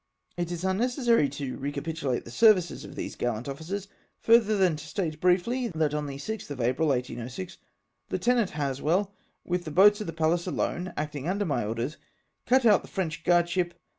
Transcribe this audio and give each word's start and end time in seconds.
It 0.35 0.51
is 0.51 0.63
unnecessary 0.63 1.29
to 1.29 1.57
recapitulate 1.57 2.25
the 2.25 2.31
services 2.31 2.83
of 2.83 2.95
these 2.95 3.15
gallant 3.15 3.47
officers, 3.47 3.87
further 4.19 4.57
than 4.57 4.75
to 4.77 4.83
state 4.87 5.21
briefly, 5.21 5.67
that 5.67 5.93
on 5.93 6.07
the 6.07 6.15
6th 6.17 6.49
of 6.49 6.59
April, 6.59 6.87
1806, 6.87 7.59
Lieutenant 8.09 8.49
Haswell, 8.49 9.13
with 9.45 9.63
the 9.63 9.69
boats 9.69 10.01
of 10.01 10.07
the 10.07 10.13
Pallas 10.13 10.47
alone, 10.47 10.91
acting 10.97 11.29
under 11.29 11.45
my 11.45 11.63
orders, 11.63 11.97
cut 12.47 12.65
out 12.65 12.81
the 12.81 12.87
French 12.87 13.23
guardship. 13.23 13.75